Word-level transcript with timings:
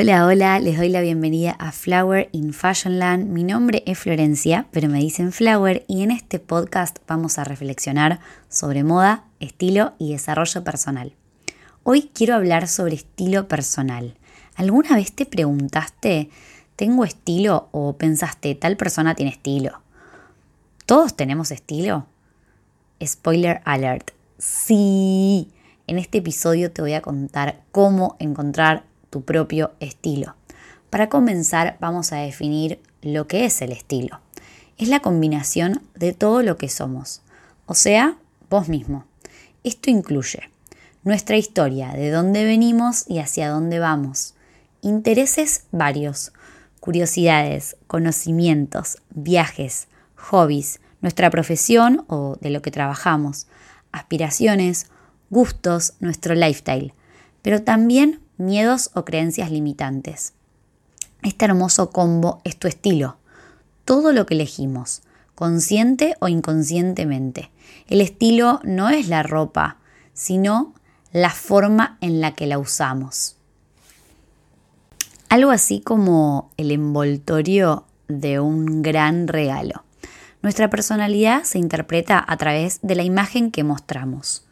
Hola, 0.00 0.26
hola, 0.26 0.60
les 0.60 0.76
doy 0.78 0.90
la 0.90 1.00
bienvenida 1.00 1.56
a 1.58 1.72
Flower 1.72 2.28
in 2.30 2.52
Fashionland. 2.52 3.28
Mi 3.30 3.42
nombre 3.42 3.82
es 3.84 3.98
Florencia, 3.98 4.68
pero 4.70 4.88
me 4.88 5.00
dicen 5.00 5.32
Flower 5.32 5.84
y 5.88 6.04
en 6.04 6.12
este 6.12 6.38
podcast 6.38 7.00
vamos 7.08 7.36
a 7.36 7.42
reflexionar 7.42 8.20
sobre 8.48 8.84
moda, 8.84 9.24
estilo 9.40 9.94
y 9.98 10.12
desarrollo 10.12 10.62
personal. 10.62 11.14
Hoy 11.82 12.12
quiero 12.14 12.36
hablar 12.36 12.68
sobre 12.68 12.94
estilo 12.94 13.48
personal. 13.48 14.14
¿Alguna 14.54 14.94
vez 14.94 15.10
te 15.10 15.26
preguntaste, 15.26 16.30
¿tengo 16.76 17.04
estilo? 17.04 17.68
o 17.72 17.96
pensaste, 17.96 18.54
tal 18.54 18.76
persona 18.76 19.16
tiene 19.16 19.32
estilo? 19.32 19.82
¿Todos 20.86 21.16
tenemos 21.16 21.50
estilo? 21.50 22.06
Spoiler 23.04 23.62
alert. 23.64 24.12
Sí. 24.38 25.50
En 25.88 25.98
este 25.98 26.18
episodio 26.18 26.70
te 26.70 26.82
voy 26.82 26.92
a 26.92 27.02
contar 27.02 27.62
cómo 27.72 28.14
encontrar 28.20 28.84
tu 29.10 29.22
propio 29.22 29.72
estilo. 29.80 30.34
Para 30.90 31.08
comenzar, 31.08 31.76
vamos 31.80 32.12
a 32.12 32.16
definir 32.16 32.80
lo 33.02 33.26
que 33.26 33.44
es 33.44 33.60
el 33.62 33.72
estilo. 33.72 34.20
Es 34.78 34.88
la 34.88 35.00
combinación 35.00 35.82
de 35.94 36.12
todo 36.12 36.42
lo 36.42 36.56
que 36.56 36.68
somos, 36.68 37.22
o 37.66 37.74
sea, 37.74 38.16
vos 38.48 38.68
mismo. 38.68 39.04
Esto 39.64 39.90
incluye 39.90 40.50
nuestra 41.04 41.36
historia, 41.36 41.92
de 41.92 42.10
dónde 42.10 42.44
venimos 42.44 43.04
y 43.08 43.18
hacia 43.18 43.50
dónde 43.50 43.78
vamos, 43.78 44.34
intereses 44.82 45.64
varios, 45.70 46.32
curiosidades, 46.80 47.76
conocimientos, 47.86 48.98
viajes, 49.10 49.88
hobbies, 50.16 50.80
nuestra 51.00 51.30
profesión 51.30 52.04
o 52.08 52.36
de 52.40 52.50
lo 52.50 52.62
que 52.62 52.70
trabajamos, 52.70 53.46
aspiraciones, 53.92 54.86
gustos, 55.30 55.94
nuestro 56.00 56.34
lifestyle, 56.34 56.92
pero 57.42 57.62
también 57.62 58.20
miedos 58.38 58.90
o 58.94 59.04
creencias 59.04 59.50
limitantes. 59.50 60.32
Este 61.22 61.44
hermoso 61.44 61.90
combo 61.90 62.40
es 62.44 62.56
tu 62.56 62.68
estilo, 62.68 63.16
todo 63.84 64.12
lo 64.12 64.24
que 64.24 64.34
elegimos, 64.34 65.02
consciente 65.34 66.16
o 66.20 66.28
inconscientemente. 66.28 67.50
El 67.88 68.00
estilo 68.00 68.60
no 68.64 68.88
es 68.88 69.08
la 69.08 69.22
ropa, 69.22 69.76
sino 70.14 70.74
la 71.12 71.30
forma 71.30 71.98
en 72.00 72.20
la 72.20 72.34
que 72.34 72.46
la 72.46 72.58
usamos. 72.58 73.36
Algo 75.28 75.50
así 75.50 75.80
como 75.80 76.50
el 76.56 76.70
envoltorio 76.70 77.84
de 78.08 78.40
un 78.40 78.82
gran 78.82 79.28
regalo. 79.28 79.84
Nuestra 80.40 80.70
personalidad 80.70 81.42
se 81.42 81.58
interpreta 81.58 82.24
a 82.26 82.36
través 82.36 82.78
de 82.82 82.94
la 82.94 83.02
imagen 83.02 83.50
que 83.50 83.64
mostramos. 83.64 84.46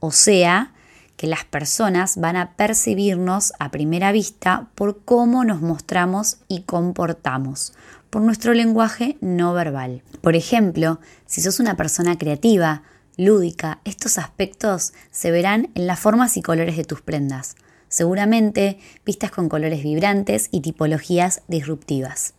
O 0.00 0.10
sea, 0.10 0.73
que 1.16 1.26
las 1.26 1.44
personas 1.44 2.16
van 2.16 2.36
a 2.36 2.52
percibirnos 2.56 3.52
a 3.58 3.70
primera 3.70 4.12
vista 4.12 4.68
por 4.74 5.04
cómo 5.04 5.44
nos 5.44 5.60
mostramos 5.60 6.38
y 6.48 6.62
comportamos, 6.62 7.72
por 8.10 8.22
nuestro 8.22 8.54
lenguaje 8.54 9.16
no 9.20 9.54
verbal. 9.54 10.02
Por 10.20 10.36
ejemplo, 10.36 11.00
si 11.26 11.40
sos 11.40 11.60
una 11.60 11.76
persona 11.76 12.18
creativa, 12.18 12.82
lúdica, 13.16 13.80
estos 13.84 14.18
aspectos 14.18 14.92
se 15.10 15.30
verán 15.30 15.70
en 15.74 15.86
las 15.86 16.00
formas 16.00 16.36
y 16.36 16.42
colores 16.42 16.76
de 16.76 16.84
tus 16.84 17.00
prendas, 17.00 17.56
seguramente 17.88 18.78
vistas 19.04 19.30
con 19.30 19.48
colores 19.48 19.82
vibrantes 19.82 20.48
y 20.50 20.60
tipologías 20.60 21.42
disruptivas. 21.46 22.34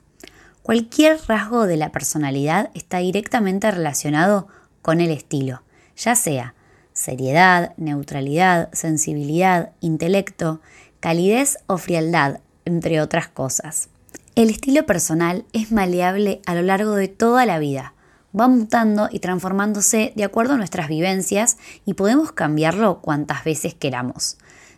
Cualquier 0.63 1.19
rasgo 1.27 1.67
de 1.67 1.77
la 1.77 1.91
personalidad 1.91 2.71
está 2.73 2.97
directamente 2.97 3.69
relacionado 3.69 4.47
con 4.81 4.99
el 4.99 5.11
estilo, 5.11 5.61
ya 5.95 6.15
sea 6.15 6.55
seriedad, 6.95 7.73
neutralidad, 7.77 8.69
sensibilidad, 8.73 9.73
intelecto, 9.81 10.61
calidez 10.99 11.59
o 11.67 11.77
frialdad, 11.77 12.39
entre 12.63 13.01
otras 13.01 13.27
cosas. 13.27 13.89
El 14.35 14.49
estilo 14.49 14.85
personal 14.85 15.45
es 15.53 15.71
maleable 15.71 16.41
a 16.47 16.55
lo 16.55 16.63
largo 16.63 16.95
de 16.95 17.07
toda 17.07 17.45
la 17.45 17.59
vida. 17.59 17.93
Va 18.37 18.47
mutando 18.47 19.07
y 19.11 19.19
transformándose 19.19 20.13
de 20.15 20.23
acuerdo 20.23 20.53
a 20.53 20.57
nuestras 20.57 20.87
vivencias 20.87 21.57
y 21.85 21.93
podemos 21.93 22.31
cambiarlo 22.31 23.01
cuantas 23.01 23.43
veces 23.43 23.75
queramos. 23.75 24.37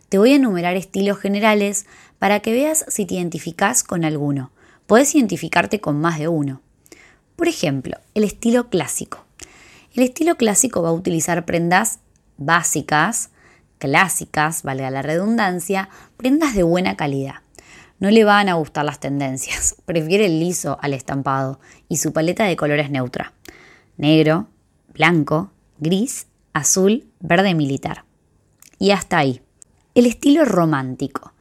Te 0.09 0.17
voy 0.17 0.33
a 0.33 0.35
enumerar 0.35 0.75
estilos 0.75 1.19
generales 1.19 1.85
para 2.19 2.39
que 2.39 2.51
veas 2.51 2.85
si 2.87 3.05
te 3.05 3.15
identificas 3.15 3.83
con 3.83 4.05
alguno. 4.05 4.51
Puedes 4.85 5.13
identificarte 5.15 5.79
con 5.79 5.99
más 5.99 6.19
de 6.19 6.27
uno. 6.27 6.61
Por 7.35 7.47
ejemplo, 7.47 7.97
el 8.15 8.23
estilo 8.23 8.69
clásico. 8.69 9.25
El 9.93 10.03
estilo 10.03 10.37
clásico 10.37 10.81
va 10.81 10.89
a 10.89 10.93
utilizar 10.93 11.45
prendas 11.45 11.99
básicas, 12.37 13.31
clásicas, 13.77 14.63
valga 14.63 14.89
la 14.89 15.01
redundancia, 15.01 15.89
prendas 16.17 16.55
de 16.55 16.63
buena 16.63 16.95
calidad. 16.95 17.35
No 17.99 18.11
le 18.11 18.23
van 18.23 18.47
a 18.49 18.53
gustar 18.53 18.85
las 18.85 18.99
tendencias, 18.99 19.75
prefiere 19.85 20.25
el 20.25 20.39
liso 20.39 20.77
al 20.81 20.93
estampado 20.93 21.59
y 21.87 21.97
su 21.97 22.13
paleta 22.13 22.45
de 22.45 22.55
colores 22.55 22.89
neutra. 22.89 23.33
Negro, 23.97 24.47
blanco, 24.93 25.51
gris, 25.79 26.27
azul, 26.53 27.07
verde 27.19 27.55
militar. 27.55 28.05
Y 28.79 28.91
hasta 28.91 29.17
ahí. 29.17 29.41
El 29.95 30.05
estilo 30.05 30.45
romántico. 30.45 31.33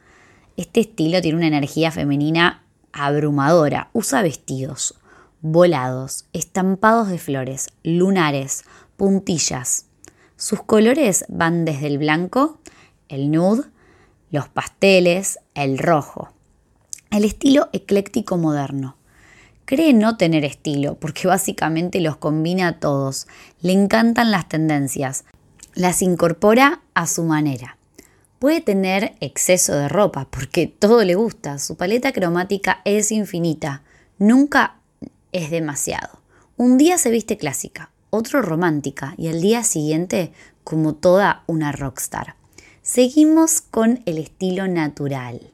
Este 0.55 0.79
estilo 0.79 1.21
tiene 1.21 1.37
una 1.37 1.47
energía 1.47 1.91
femenina 1.91 2.63
abrumadora. 2.91 3.89
Usa 3.93 4.23
vestidos, 4.23 4.95
volados, 5.41 6.25
estampados 6.33 7.09
de 7.09 7.19
flores, 7.19 7.67
lunares, 7.83 8.63
puntillas, 8.95 9.85
sus 10.37 10.61
colores 10.61 11.25
van 11.29 11.65
desde 11.65 11.87
el 11.87 11.97
blanco, 11.97 12.59
el 13.09 13.31
nude, 13.31 13.63
los 14.29 14.47
pasteles, 14.47 15.39
el 15.55 15.79
rojo. 15.79 16.29
El 17.09 17.25
estilo 17.25 17.69
ecléctico 17.73 18.37
moderno. 18.37 18.97
Cree 19.65 19.93
no 19.93 20.15
tener 20.15 20.45
estilo 20.45 20.95
porque 20.95 21.27
básicamente 21.27 22.01
los 22.01 22.17
combina 22.17 22.67
a 22.67 22.79
todos. 22.79 23.27
Le 23.61 23.73
encantan 23.73 24.29
las 24.29 24.47
tendencias. 24.47 25.25
Las 25.73 26.03
incorpora 26.03 26.81
a 26.93 27.07
su 27.07 27.23
manera. 27.23 27.77
Puede 28.37 28.61
tener 28.61 29.15
exceso 29.19 29.73
de 29.73 29.89
ropa 29.89 30.27
porque 30.29 30.67
todo 30.67 31.03
le 31.03 31.15
gusta. 31.15 31.57
Su 31.57 31.77
paleta 31.77 32.11
cromática 32.11 32.81
es 32.85 33.11
infinita. 33.11 33.81
Nunca 34.19 34.75
es 35.31 35.49
demasiado. 35.49 36.19
Un 36.57 36.77
día 36.77 36.97
se 36.99 37.09
viste 37.09 37.37
clásica, 37.37 37.91
otro 38.09 38.41
romántica 38.41 39.13
y 39.17 39.27
al 39.27 39.41
día 39.41 39.63
siguiente 39.63 40.31
como 40.63 40.95
toda 40.95 41.43
una 41.47 41.71
rockstar. 41.71 42.35
Seguimos 42.81 43.61
con 43.61 44.01
el 44.05 44.17
estilo 44.17 44.67
natural. 44.67 45.51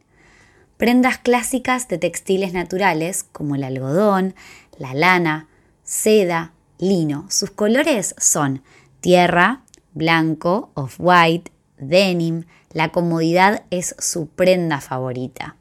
Prendas 0.78 1.18
clásicas 1.18 1.88
de 1.88 1.98
textiles 1.98 2.54
naturales 2.54 3.24
como 3.32 3.56
el 3.56 3.64
algodón, 3.64 4.36
la 4.78 4.94
lana, 4.94 5.48
seda, 5.84 6.54
lino. 6.78 7.26
Sus 7.30 7.52
colores 7.52 8.16
son 8.18 8.64
tierra, 9.02 9.64
blanco, 9.94 10.72
off-white, 10.74 11.52
denim. 11.78 12.46
La 12.72 12.92
comodidad 12.92 13.64
es 13.70 13.96
su 14.00 14.28
prenda 14.28 14.82
favorita. 14.82 15.56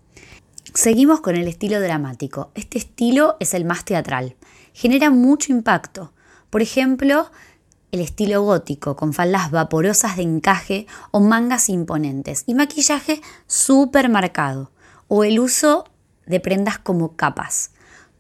Seguimos 0.75 1.21
con 1.21 1.37
el 1.37 1.47
estilo 1.49 1.81
dramático. 1.81 2.51
Este 2.55 2.79
estilo 2.79 3.37
es 3.41 3.53
el 3.53 3.67
más 3.67 3.85
teatral. 3.85 4.37
Genera 4.73 5.11
mucho 5.11 5.53
impacto. 5.53 6.13
Por 6.53 6.61
ejemplo, 6.61 7.31
el 7.93 8.01
estilo 8.01 8.43
gótico, 8.43 8.95
con 8.95 9.15
faldas 9.15 9.51
vaporosas 9.51 10.19
de 10.19 10.23
encaje 10.25 10.87
o 11.11 11.19
mangas 11.19 11.71
imponentes 11.71 12.45
y 12.45 12.53
maquillaje 12.53 13.23
súper 13.47 14.11
marcado, 14.11 14.71
o 15.09 15.25
el 15.25 15.41
uso 15.41 15.87
de 16.27 16.41
prendas 16.41 16.79
como 16.79 17.17
capas. 17.17 17.71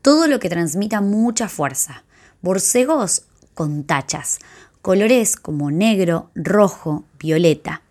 Todo 0.01 0.29
lo 0.29 0.39
que 0.39 0.49
transmita 0.49 1.03
mucha 1.03 1.47
fuerza. 1.47 2.05
Borcegos 2.41 3.25
con 3.53 3.85
tachas, 3.85 4.39
colores 4.81 5.37
como 5.37 5.71
negro, 5.71 6.31
rojo, 6.35 7.05
violeta. 7.19 7.83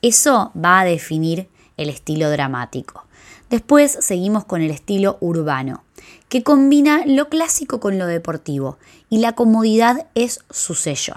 Eso 0.00 0.52
va 0.54 0.78
a 0.78 0.84
definir 0.84 1.48
el 1.76 1.88
estilo 1.88 2.30
dramático. 2.30 3.04
Después 3.50 3.96
seguimos 4.00 4.44
con 4.44 4.60
el 4.60 4.70
estilo 4.70 5.16
urbano, 5.20 5.84
que 6.28 6.42
combina 6.42 7.02
lo 7.06 7.28
clásico 7.28 7.80
con 7.80 7.98
lo 7.98 8.06
deportivo 8.06 8.78
y 9.08 9.18
la 9.18 9.32
comodidad 9.32 10.06
es 10.14 10.40
su 10.50 10.74
sello. 10.74 11.14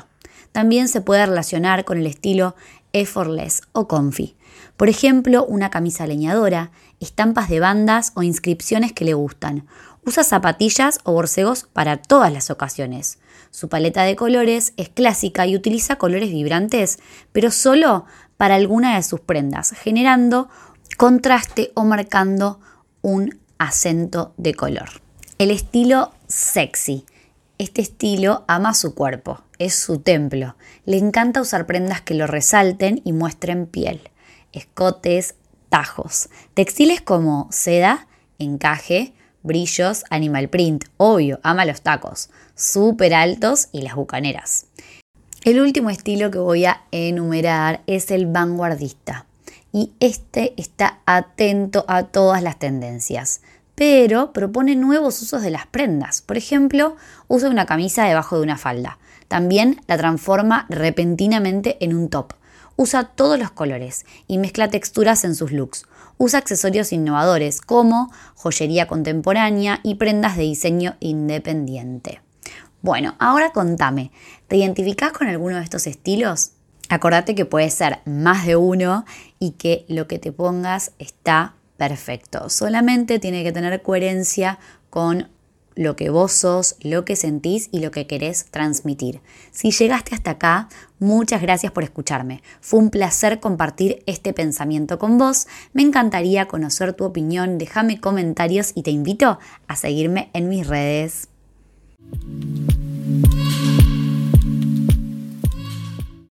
También 0.52 0.88
se 0.88 1.02
puede 1.02 1.26
relacionar 1.26 1.84
con 1.84 1.98
el 1.98 2.08
estilo 2.08 2.56
effortless 2.94 3.62
o 3.74 3.88
comfy. 3.88 4.36
Por 4.78 4.90
ejemplo, 4.90 5.46
una 5.46 5.70
camisa 5.70 6.08
leñadora, 6.08 6.72
estampas 7.00 7.50
de 7.50 7.60
bandas 7.60 8.12
o 8.16 8.24
inscripciones 8.24 8.94
que 8.94 9.06
le 9.06 9.14
gustan. 9.14 9.68
Usa 10.06 10.24
zapatillas 10.24 11.00
o 11.04 11.14
borcegos 11.14 11.68
para 11.72 11.98
todas 11.98 12.34
las 12.34 12.50
ocasiones. 12.50 13.20
Su 13.52 13.70
paleta 13.70 14.04
de 14.04 14.16
colores 14.16 14.74
es 14.78 14.90
clásica 14.90 15.46
y 15.46 15.56
utiliza 15.56 15.98
colores 15.98 16.32
vibrantes, 16.32 17.00
pero 17.32 17.52
solo 17.52 18.06
para 18.38 18.56
alguna 18.56 18.96
de 18.96 19.04
sus 19.04 19.20
prendas, 19.20 19.72
generando 19.72 20.50
contraste 20.96 21.72
o 21.76 21.84
marcando 21.84 22.60
un 23.02 23.40
acento 23.58 24.34
de 24.38 24.54
color. 24.54 24.90
El 25.38 25.52
estilo 25.52 26.14
sexy. 26.28 27.06
Este 27.58 27.82
estilo 27.82 28.44
ama 28.48 28.74
su 28.74 28.96
cuerpo, 28.96 29.42
es 29.60 29.76
su 29.76 30.00
templo. 30.00 30.56
Le 30.86 30.98
encanta 30.98 31.42
usar 31.42 31.68
prendas 31.68 32.02
que 32.02 32.16
lo 32.16 32.26
resalten 32.26 33.02
y 33.04 33.14
muestren 33.14 33.68
piel. 33.68 34.02
Escotes, 34.52 35.36
tajos. 35.70 36.30
Textiles 36.56 37.02
como 37.02 37.48
seda, 37.52 38.08
encaje, 38.40 39.14
brillos, 39.44 40.04
animal 40.10 40.50
print, 40.50 40.86
obvio, 40.98 41.40
ama 41.44 41.66
los 41.66 41.82
tacos, 41.82 42.30
súper 42.56 43.14
altos 43.14 43.70
y 43.72 43.82
las 43.82 43.96
bucaneras. 43.96 44.68
El 45.44 45.60
último 45.60 45.90
estilo 45.90 46.32
que 46.32 46.40
voy 46.40 46.66
a 46.66 46.84
enumerar 46.92 47.82
es 47.88 48.12
el 48.12 48.28
vanguardista 48.28 49.26
y 49.72 49.94
este 50.00 50.54
está 50.58 51.00
atento 51.06 51.86
a 51.88 52.04
todas 52.04 52.44
las 52.44 52.60
tendencias, 52.60 53.42
pero 53.76 54.34
propone 54.34 54.76
nuevos 54.76 55.22
usos 55.22 55.42
de 55.42 55.50
las 55.50 55.66
prendas. 55.68 56.22
Por 56.22 56.38
ejemplo, 56.38 56.98
usa 57.28 57.50
una 57.50 57.66
camisa 57.66 58.06
debajo 58.06 58.38
de 58.38 58.44
una 58.44 58.58
falda. 58.58 59.00
También 59.28 59.82
la 59.88 59.98
transforma 59.98 60.66
repentinamente 60.70 61.78
en 61.80 61.96
un 61.96 62.10
top. 62.10 62.34
Usa 62.76 63.06
todos 63.06 63.40
los 63.40 63.52
colores 63.52 64.06
y 64.28 64.38
mezcla 64.38 64.70
texturas 64.70 65.24
en 65.24 65.36
sus 65.36 65.52
looks. 65.52 65.86
Usa 66.18 66.40
accesorios 66.40 66.92
innovadores 66.92 67.62
como 67.62 68.12
joyería 68.36 68.88
contemporánea 68.88 69.80
y 69.84 69.96
prendas 69.96 70.38
de 70.38 70.44
diseño 70.44 70.96
independiente. 71.00 72.22
Bueno, 72.82 73.16
ahora 73.20 73.52
contame, 73.52 74.12
¿te 74.48 74.58
identificás 74.58 75.12
con 75.12 75.28
alguno 75.28 75.58
de 75.58 75.64
estos 75.64 75.86
estilos? 75.88 76.52
Acordate 76.92 77.36
que 77.36 77.46
puede 77.46 77.70
ser 77.70 78.00
más 78.06 78.46
de 78.46 78.58
uno 78.58 79.06
y 79.40 79.52
que 79.52 79.86
lo 79.88 80.08
que 80.08 80.20
te 80.20 80.34
pongas 80.34 80.92
está 81.00 81.56
perfecto. 81.78 82.50
Solamente 82.50 83.18
tiene 83.18 83.44
que 83.44 83.54
tener 83.54 83.82
coherencia 83.82 84.60
con 84.90 85.30
lo 85.76 85.96
que 85.96 86.10
vos 86.10 86.34
sos, 86.34 86.76
lo 86.82 87.06
que 87.06 87.16
sentís 87.16 87.70
y 87.72 87.80
lo 87.80 87.92
que 87.92 88.08
querés 88.08 88.46
transmitir. 88.52 89.22
Si 89.52 89.72
llegaste 89.72 90.14
hasta 90.14 90.32
acá, 90.32 90.68
muchas 91.00 91.42
gracias 91.42 91.72
por 91.72 91.86
escucharme. 91.86 92.44
Fue 92.60 92.80
un 92.80 92.90
placer 92.90 93.40
compartir 93.40 94.04
este 94.06 94.34
pensamiento 94.34 95.00
con 95.00 95.18
vos. 95.18 95.48
Me 95.72 95.84
encantaría 95.84 96.50
conocer 96.50 96.94
tu 96.94 97.06
opinión, 97.06 97.58
déjame 97.58 98.02
comentarios 98.02 98.74
y 98.76 98.84
te 98.84 98.92
invito 98.92 99.40
a 99.68 99.76
seguirme 99.78 100.30
en 100.34 100.50
mis 100.50 100.68
redes. 100.68 101.30